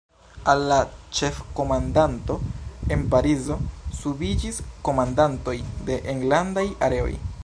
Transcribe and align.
Al 0.51 0.61
la 0.69 0.77
Ĉefkomandanto 1.17 2.37
en 2.95 3.05
Parizo 3.13 3.59
subiĝis 4.01 4.57
komandantoj 4.89 5.57
de 5.91 6.03
enlandaj 6.15 6.69
Areoj. 6.89 7.15